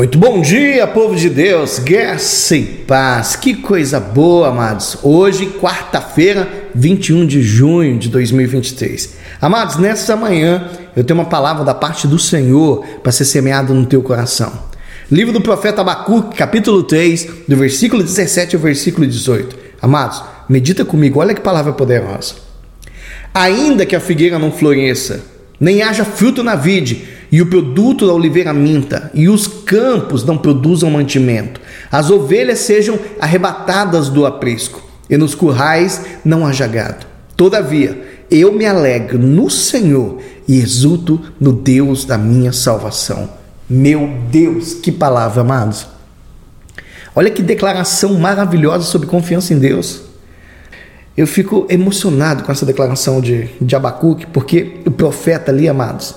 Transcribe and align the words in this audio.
Muito 0.00 0.18
bom 0.18 0.40
dia, 0.40 0.86
povo 0.86 1.14
de 1.14 1.28
Deus, 1.28 1.78
graça 1.78 2.56
e 2.56 2.62
paz. 2.64 3.36
Que 3.36 3.52
coisa 3.52 4.00
boa, 4.00 4.48
amados. 4.48 4.96
Hoje, 5.02 5.44
quarta-feira, 5.60 6.48
21 6.74 7.26
de 7.26 7.42
junho 7.42 7.98
de 7.98 8.08
2023. 8.08 9.16
Amados, 9.42 9.76
nessa 9.76 10.16
manhã 10.16 10.70
eu 10.96 11.04
tenho 11.04 11.20
uma 11.20 11.28
palavra 11.28 11.66
da 11.66 11.74
parte 11.74 12.06
do 12.06 12.18
Senhor 12.18 12.82
para 13.02 13.12
ser 13.12 13.26
semeada 13.26 13.74
no 13.74 13.84
teu 13.84 14.02
coração. 14.02 14.50
Livro 15.12 15.34
do 15.34 15.40
profeta 15.42 15.82
Abacuque, 15.82 16.34
capítulo 16.34 16.82
3, 16.82 17.28
do 17.46 17.56
versículo 17.58 18.02
17 18.02 18.56
ao 18.56 18.62
versículo 18.62 19.06
18. 19.06 19.54
Amados, 19.82 20.24
medita 20.48 20.82
comigo, 20.82 21.20
olha 21.20 21.34
que 21.34 21.42
palavra 21.42 21.74
poderosa. 21.74 22.36
Ainda 23.34 23.84
que 23.84 23.94
a 23.94 24.00
figueira 24.00 24.38
não 24.38 24.50
floresça, 24.50 25.20
nem 25.60 25.82
haja 25.82 26.06
fruto 26.06 26.42
na 26.42 26.56
vide, 26.56 27.19
e 27.30 27.40
o 27.40 27.46
produto 27.46 28.06
da 28.06 28.12
oliveira 28.12 28.52
minta, 28.52 29.10
e 29.14 29.28
os 29.28 29.46
campos 29.46 30.24
não 30.24 30.36
produzam 30.36 30.90
mantimento, 30.90 31.60
as 31.90 32.10
ovelhas 32.10 32.60
sejam 32.60 32.98
arrebatadas 33.20 34.08
do 34.08 34.26
aprisco, 34.26 34.82
e 35.08 35.16
nos 35.16 35.34
currais 35.34 36.02
não 36.24 36.46
haja 36.46 36.66
gado. 36.66 37.06
Todavia, 37.36 38.24
eu 38.30 38.52
me 38.52 38.66
alegro 38.66 39.18
no 39.18 39.48
Senhor 39.48 40.18
e 40.46 40.58
exulto 40.58 41.20
no 41.40 41.52
Deus 41.52 42.04
da 42.04 42.18
minha 42.18 42.52
salvação. 42.52 43.30
Meu 43.68 44.08
Deus, 44.30 44.74
que 44.74 44.90
palavra, 44.90 45.42
amados! 45.42 45.86
Olha 47.14 47.30
que 47.30 47.42
declaração 47.42 48.14
maravilhosa 48.14 48.84
sobre 48.84 49.08
confiança 49.08 49.52
em 49.52 49.58
Deus. 49.58 50.02
Eu 51.16 51.26
fico 51.26 51.66
emocionado 51.68 52.44
com 52.44 52.52
essa 52.52 52.64
declaração 52.64 53.20
de, 53.20 53.48
de 53.60 53.76
Abacuque, 53.76 54.26
porque 54.26 54.80
o 54.86 54.90
profeta 54.90 55.50
ali, 55.50 55.68
amados, 55.68 56.14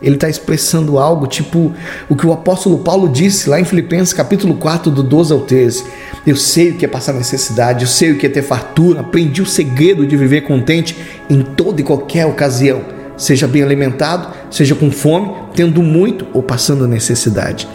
ele 0.00 0.14
está 0.14 0.28
expressando 0.28 0.98
algo 0.98 1.26
tipo 1.26 1.72
o 2.08 2.14
que 2.14 2.26
o 2.26 2.32
apóstolo 2.32 2.78
Paulo 2.78 3.08
disse 3.08 3.50
lá 3.50 3.60
em 3.60 3.64
Filipenses 3.64 4.12
capítulo 4.12 4.54
4, 4.54 4.90
do 4.90 5.02
12 5.02 5.32
ao 5.32 5.40
13. 5.40 5.84
Eu 6.26 6.36
sei 6.36 6.70
o 6.70 6.74
que 6.76 6.84
é 6.84 6.88
passar 6.88 7.12
necessidade, 7.12 7.84
eu 7.84 7.88
sei 7.88 8.12
o 8.12 8.18
que 8.18 8.26
é 8.26 8.28
ter 8.28 8.42
fartura, 8.42 9.00
aprendi 9.00 9.42
o 9.42 9.46
segredo 9.46 10.06
de 10.06 10.16
viver 10.16 10.42
contente 10.42 10.96
em 11.28 11.42
toda 11.42 11.80
e 11.80 11.84
qualquer 11.84 12.26
ocasião, 12.26 12.82
seja 13.16 13.48
bem 13.48 13.62
alimentado, 13.62 14.28
seja 14.50 14.74
com 14.74 14.90
fome, 14.90 15.32
tendo 15.54 15.82
muito 15.82 16.26
ou 16.32 16.42
passando 16.42 16.86
necessidade. 16.86 17.68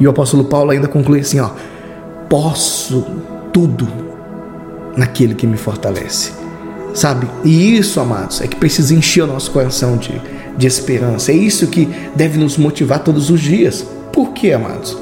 E 0.00 0.06
o 0.06 0.10
apóstolo 0.10 0.44
Paulo 0.44 0.70
ainda 0.70 0.88
conclui 0.88 1.20
assim, 1.20 1.38
ó: 1.38 1.50
posso 2.28 3.06
tudo 3.52 3.88
naquele 4.96 5.34
que 5.34 5.46
me 5.46 5.56
fortalece. 5.56 6.32
Sabe? 6.94 7.28
E 7.44 7.76
isso, 7.76 8.00
amados, 8.00 8.40
é 8.40 8.48
que 8.48 8.56
precisa 8.56 8.94
encher 8.94 9.22
o 9.22 9.26
nosso 9.26 9.50
coração 9.50 9.96
de 9.96 10.20
de 10.58 10.66
esperança. 10.66 11.32
É 11.32 11.34
isso 11.34 11.68
que 11.68 11.88
deve 12.14 12.36
nos 12.36 12.58
motivar 12.58 12.98
todos 13.02 13.30
os 13.30 13.40
dias. 13.40 13.86
Por 14.12 14.32
quê, 14.32 14.52
amados? 14.52 14.98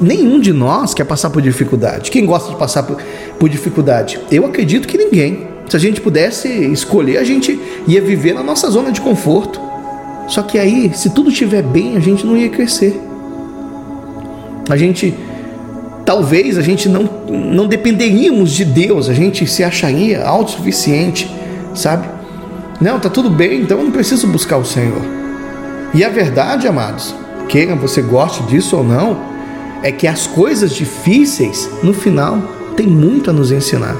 Nenhum 0.00 0.38
de 0.38 0.52
nós 0.52 0.94
quer 0.94 1.04
passar 1.04 1.30
por 1.30 1.42
dificuldade. 1.42 2.10
Quem 2.10 2.24
gosta 2.24 2.50
de 2.50 2.56
passar 2.56 2.84
por, 2.84 3.02
por 3.40 3.48
dificuldade? 3.48 4.20
Eu 4.30 4.44
acredito 4.44 4.86
que 4.86 4.98
ninguém. 4.98 5.48
Se 5.68 5.76
a 5.76 5.80
gente 5.80 6.00
pudesse 6.00 6.48
escolher, 6.48 7.18
a 7.18 7.24
gente 7.24 7.58
ia 7.86 8.00
viver 8.00 8.34
na 8.34 8.42
nossa 8.42 8.70
zona 8.70 8.92
de 8.92 9.00
conforto. 9.00 9.60
Só 10.28 10.42
que 10.42 10.58
aí, 10.58 10.92
se 10.94 11.10
tudo 11.10 11.30
estiver 11.30 11.62
bem, 11.62 11.96
a 11.96 12.00
gente 12.00 12.24
não 12.24 12.36
ia 12.36 12.48
crescer. 12.50 13.00
A 14.68 14.76
gente 14.76 15.14
talvez 16.04 16.56
a 16.56 16.62
gente 16.62 16.88
não, 16.88 17.02
não 17.28 17.66
dependeríamos 17.66 18.52
de 18.52 18.64
Deus, 18.64 19.10
a 19.10 19.12
gente 19.12 19.46
se 19.46 19.62
acharia 19.62 20.24
autossuficiente, 20.24 21.30
sabe? 21.74 22.17
Não, 22.80 23.00
tá 23.00 23.08
tudo 23.08 23.28
bem, 23.28 23.62
então 23.62 23.78
eu 23.78 23.84
não 23.84 23.90
preciso 23.90 24.26
buscar 24.28 24.56
o 24.56 24.64
Senhor. 24.64 25.02
E 25.92 26.04
a 26.04 26.08
verdade, 26.08 26.68
amados, 26.68 27.14
queira 27.48 27.74
você 27.74 28.00
goste 28.00 28.42
disso 28.44 28.76
ou 28.76 28.84
não, 28.84 29.20
é 29.82 29.90
que 29.90 30.06
as 30.06 30.26
coisas 30.26 30.72
difíceis, 30.72 31.68
no 31.82 31.92
final, 31.92 32.40
tem 32.76 32.86
muito 32.86 33.30
a 33.30 33.32
nos 33.32 33.50
ensinar. 33.50 33.96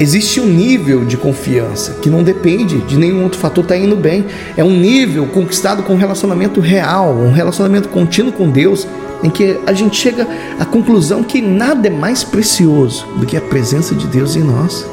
Existe 0.00 0.40
um 0.40 0.46
nível 0.46 1.04
de 1.04 1.16
confiança 1.16 1.92
que 2.00 2.08
não 2.08 2.22
depende 2.22 2.80
de 2.80 2.96
nenhum 2.96 3.22
outro 3.22 3.38
fator 3.38 3.64
estar 3.64 3.74
tá 3.74 3.80
indo 3.80 3.96
bem. 3.96 4.24
É 4.56 4.64
um 4.64 4.70
nível 4.70 5.26
conquistado 5.26 5.82
com 5.82 5.92
um 5.92 5.98
relacionamento 5.98 6.58
real, 6.58 7.12
um 7.12 7.32
relacionamento 7.32 7.88
contínuo 7.88 8.32
com 8.32 8.48
Deus, 8.48 8.86
em 9.22 9.28
que 9.28 9.60
a 9.66 9.72
gente 9.72 9.96
chega 9.96 10.26
à 10.58 10.64
conclusão 10.64 11.22
que 11.22 11.42
nada 11.42 11.86
é 11.86 11.90
mais 11.90 12.24
precioso 12.24 13.06
do 13.18 13.26
que 13.26 13.36
a 13.36 13.40
presença 13.40 13.94
de 13.94 14.06
Deus 14.06 14.34
em 14.34 14.42
nós. 14.42 14.86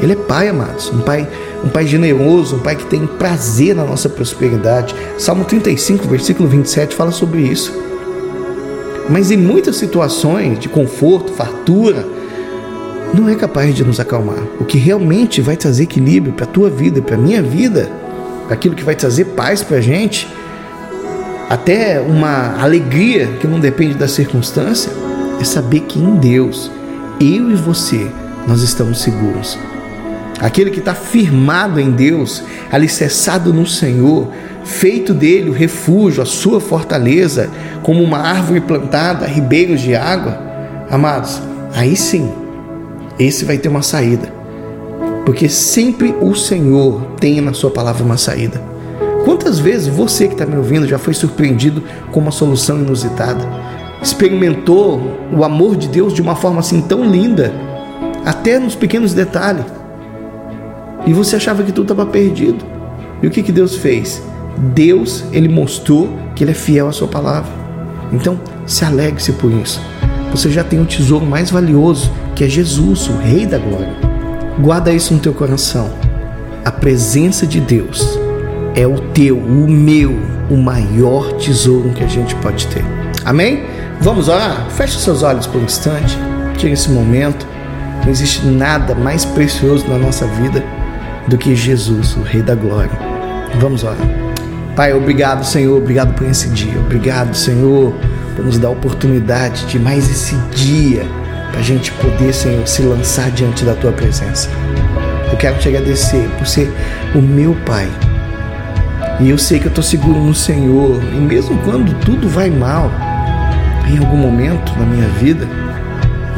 Ele 0.00 0.12
é 0.12 0.16
pai, 0.16 0.48
amados, 0.48 0.90
um 0.90 1.00
pai, 1.00 1.28
um 1.64 1.68
pai 1.68 1.86
generoso, 1.86 2.56
um 2.56 2.58
pai 2.58 2.76
que 2.76 2.86
tem 2.86 3.06
prazer 3.06 3.74
na 3.74 3.84
nossa 3.84 4.08
prosperidade. 4.08 4.94
Salmo 5.18 5.44
35, 5.44 6.08
versículo 6.08 6.48
27 6.48 6.94
fala 6.94 7.12
sobre 7.12 7.40
isso. 7.40 7.72
Mas 9.08 9.30
em 9.30 9.36
muitas 9.36 9.76
situações 9.76 10.58
de 10.58 10.68
conforto, 10.68 11.32
fartura, 11.32 12.06
não 13.14 13.28
é 13.28 13.34
capaz 13.34 13.74
de 13.74 13.84
nos 13.84 14.00
acalmar. 14.00 14.42
O 14.58 14.64
que 14.64 14.78
realmente 14.78 15.40
vai 15.40 15.56
trazer 15.56 15.84
equilíbrio 15.84 16.32
para 16.32 16.44
a 16.44 16.48
tua 16.48 16.70
vida 16.70 17.02
para 17.02 17.14
a 17.14 17.18
minha 17.18 17.42
vida, 17.42 17.90
aquilo 18.48 18.74
que 18.74 18.84
vai 18.84 18.94
trazer 18.94 19.26
paz 19.26 19.62
para 19.62 19.78
a 19.78 19.80
gente, 19.80 20.28
até 21.48 22.00
uma 22.00 22.60
alegria 22.62 23.26
que 23.40 23.46
não 23.46 23.60
depende 23.60 23.94
da 23.94 24.08
circunstância, 24.08 24.90
é 25.40 25.44
saber 25.44 25.80
que 25.80 25.98
em 25.98 26.16
Deus, 26.16 26.70
eu 27.20 27.50
e 27.50 27.54
você, 27.54 28.06
nós 28.46 28.62
estamos 28.62 29.02
seguros. 29.02 29.58
Aquele 30.42 30.72
que 30.72 30.80
está 30.80 30.92
firmado 30.92 31.78
em 31.78 31.92
Deus, 31.92 32.42
alicerçado 32.72 33.54
no 33.54 33.64
Senhor, 33.64 34.26
feito 34.64 35.14
dele 35.14 35.48
o 35.48 35.52
refúgio, 35.52 36.20
a 36.20 36.26
sua 36.26 36.60
fortaleza, 36.60 37.48
como 37.84 38.02
uma 38.02 38.18
árvore 38.18 38.60
plantada 38.60 39.24
ribeiros 39.24 39.80
de 39.80 39.94
água, 39.94 40.36
amados, 40.90 41.40
aí 41.72 41.94
sim, 41.94 42.28
esse 43.20 43.44
vai 43.44 43.56
ter 43.56 43.68
uma 43.68 43.82
saída. 43.82 44.34
Porque 45.24 45.48
sempre 45.48 46.12
o 46.20 46.34
Senhor 46.34 47.02
tem 47.20 47.40
na 47.40 47.52
sua 47.52 47.70
palavra 47.70 48.02
uma 48.02 48.16
saída. 48.16 48.60
Quantas 49.24 49.60
vezes 49.60 49.86
você 49.86 50.26
que 50.26 50.34
está 50.34 50.44
me 50.44 50.56
ouvindo 50.56 50.88
já 50.88 50.98
foi 50.98 51.14
surpreendido 51.14 51.84
com 52.10 52.18
uma 52.18 52.32
solução 52.32 52.80
inusitada? 52.80 53.48
Experimentou 54.02 55.00
o 55.32 55.44
amor 55.44 55.76
de 55.76 55.86
Deus 55.86 56.12
de 56.12 56.20
uma 56.20 56.34
forma 56.34 56.58
assim 56.58 56.80
tão 56.80 57.04
linda, 57.04 57.52
até 58.24 58.58
nos 58.58 58.74
pequenos 58.74 59.14
detalhes 59.14 59.64
e 61.06 61.12
você 61.12 61.36
achava 61.36 61.62
que 61.62 61.72
tudo 61.72 61.92
estava 61.92 62.06
perdido. 62.06 62.64
E 63.22 63.26
o 63.26 63.30
que, 63.30 63.42
que 63.42 63.52
Deus 63.52 63.76
fez? 63.76 64.22
Deus, 64.56 65.24
ele 65.32 65.48
mostrou 65.48 66.08
que 66.34 66.44
ele 66.44 66.52
é 66.52 66.54
fiel 66.54 66.88
à 66.88 66.92
sua 66.92 67.08
palavra. 67.08 67.50
Então, 68.12 68.38
se 68.66 68.84
alegre-se 68.84 69.32
por 69.32 69.50
isso. 69.50 69.80
Você 70.30 70.50
já 70.50 70.62
tem 70.62 70.80
o 70.80 70.84
tesouro 70.84 71.26
mais 71.26 71.50
valioso, 71.50 72.10
que 72.34 72.44
é 72.44 72.48
Jesus, 72.48 73.08
o 73.08 73.16
Rei 73.18 73.46
da 73.46 73.58
Glória. 73.58 73.94
Guarda 74.60 74.92
isso 74.92 75.12
no 75.14 75.20
teu 75.20 75.32
coração. 75.32 75.90
A 76.64 76.70
presença 76.70 77.46
de 77.46 77.60
Deus 77.60 78.18
é 78.74 78.86
o 78.86 78.98
teu, 79.12 79.36
o 79.36 79.68
meu, 79.68 80.16
o 80.50 80.56
maior 80.56 81.32
tesouro 81.34 81.90
que 81.90 82.04
a 82.04 82.08
gente 82.08 82.34
pode 82.36 82.66
ter. 82.68 82.84
Amém? 83.24 83.64
Vamos 84.00 84.28
orar? 84.28 84.68
Feche 84.70 84.98
seus 84.98 85.22
olhos 85.22 85.46
por 85.46 85.60
um 85.60 85.64
instante. 85.64 86.16
Tire 86.56 86.72
esse 86.72 86.90
momento. 86.90 87.46
Não 88.02 88.10
existe 88.10 88.44
nada 88.46 88.94
mais 88.94 89.24
precioso 89.24 89.86
na 89.88 89.98
nossa 89.98 90.26
vida 90.26 90.62
do 91.28 91.38
que 91.38 91.54
Jesus, 91.54 92.16
o 92.16 92.22
Rei 92.22 92.42
da 92.42 92.54
Glória. 92.54 92.98
Vamos 93.60 93.84
orar. 93.84 93.96
Pai, 94.74 94.92
obrigado, 94.92 95.44
Senhor, 95.44 95.76
obrigado 95.76 96.14
por 96.14 96.26
esse 96.26 96.48
dia. 96.48 96.78
Obrigado, 96.78 97.34
Senhor, 97.34 97.94
por 98.34 98.44
nos 98.44 98.58
dar 98.58 98.68
a 98.68 98.70
oportunidade 98.70 99.66
de 99.66 99.78
mais 99.78 100.10
esse 100.10 100.34
dia 100.54 101.06
para 101.50 101.60
a 101.60 101.62
gente 101.62 101.92
poder, 101.92 102.32
Senhor, 102.32 102.66
se 102.66 102.82
lançar 102.82 103.30
diante 103.30 103.64
da 103.64 103.74
Tua 103.74 103.92
presença. 103.92 104.48
Eu 105.30 105.36
quero 105.36 105.58
te 105.58 105.68
agradecer 105.68 106.26
por 106.38 106.46
ser 106.46 106.72
o 107.14 107.20
meu 107.20 107.54
Pai. 107.66 107.88
E 109.20 109.28
eu 109.28 109.36
sei 109.36 109.58
que 109.58 109.66
eu 109.66 109.68
estou 109.68 109.84
seguro 109.84 110.18
no 110.18 110.34
Senhor. 110.34 110.98
E 111.12 111.16
mesmo 111.16 111.58
quando 111.58 111.94
tudo 112.00 112.28
vai 112.28 112.50
mal, 112.50 112.90
em 113.86 113.98
algum 113.98 114.16
momento 114.16 114.72
na 114.78 114.86
minha 114.86 115.08
vida, 115.08 115.46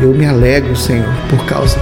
eu 0.02 0.12
me 0.12 0.26
alegro, 0.26 0.74
Senhor, 0.74 1.08
por 1.30 1.44
causa 1.46 1.78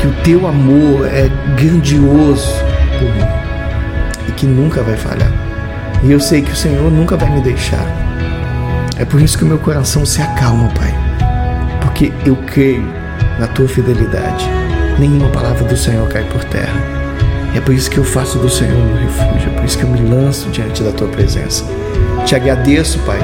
que 0.00 0.06
o 0.06 0.12
teu 0.24 0.46
amor 0.46 1.06
é 1.06 1.28
grandioso 1.60 2.54
por 2.98 3.14
mim 3.14 4.28
e 4.28 4.32
que 4.32 4.46
nunca 4.46 4.82
vai 4.82 4.96
falhar. 4.96 5.30
E 6.02 6.10
eu 6.10 6.18
sei 6.18 6.40
que 6.40 6.50
o 6.50 6.56
Senhor 6.56 6.90
nunca 6.90 7.18
vai 7.18 7.28
me 7.28 7.42
deixar. 7.42 7.84
É 8.96 9.04
por 9.04 9.20
isso 9.20 9.36
que 9.36 9.44
o 9.44 9.46
meu 9.46 9.58
coração 9.58 10.06
se 10.06 10.22
acalma, 10.22 10.68
Pai, 10.68 10.94
porque 11.82 12.10
eu 12.24 12.34
creio 12.46 12.82
na 13.38 13.46
tua 13.48 13.68
fidelidade. 13.68 14.48
Nenhuma 14.98 15.28
palavra 15.28 15.64
do 15.64 15.76
Senhor 15.76 16.08
cai 16.08 16.24
por 16.24 16.42
terra. 16.44 16.80
É 17.54 17.60
por 17.60 17.74
isso 17.74 17.90
que 17.90 17.98
eu 17.98 18.04
faço 18.04 18.38
do 18.38 18.48
Senhor 18.48 18.74
meu 18.74 18.96
refúgio, 18.96 19.50
é 19.50 19.54
por 19.54 19.64
isso 19.64 19.76
que 19.76 19.84
eu 19.84 19.90
me 19.90 20.00
lanço 20.00 20.48
diante 20.48 20.82
da 20.82 20.92
tua 20.92 21.08
presença. 21.08 21.64
Te 22.24 22.34
agradeço, 22.34 22.98
Pai, 23.00 23.18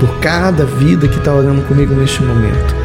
por 0.00 0.18
cada 0.20 0.64
vida 0.64 1.08
que 1.08 1.18
está 1.18 1.34
orando 1.34 1.60
comigo 1.62 1.94
neste 1.94 2.22
momento 2.22 2.83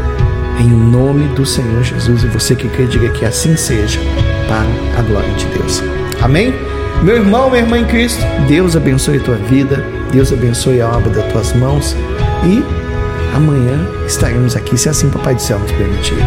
em 0.60 0.70
nome 0.70 1.28
do 1.36 1.46
Senhor 1.46 1.84
Jesus. 1.84 2.24
E 2.24 2.28
você 2.28 2.56
que 2.56 2.68
quer, 2.70 2.88
diga 2.88 3.10
que 3.10 3.26
assim 3.26 3.56
seja, 3.56 4.00
para 4.48 5.00
a 5.00 5.02
glória 5.04 5.34
de 5.36 5.46
Deus. 5.48 5.82
Amém? 6.22 6.54
Meu 7.04 7.16
irmão, 7.16 7.50
minha 7.50 7.64
irmã 7.64 7.80
em 7.80 7.86
Cristo, 7.86 8.22
Deus 8.48 8.76
abençoe 8.76 9.18
a 9.18 9.22
tua 9.22 9.36
vida 9.36 10.00
Deus 10.12 10.34
abençoe 10.34 10.82
a 10.82 10.90
obra 10.90 11.12
das 11.12 11.32
tuas 11.32 11.54
mãos 11.54 11.96
e 12.44 12.64
amanhã 13.36 13.88
estaremos 14.08 14.56
aqui, 14.56 14.78
se 14.78 14.90
assim 14.90 15.10
Papai 15.10 15.36
do 15.36 15.42
Céu 15.42 15.60
nos 15.60 15.72
permitir. 15.72 16.18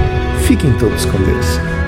Fiquem 0.47 0.73
todos 0.75 1.05
com 1.05 1.19
Deus. 1.19 1.82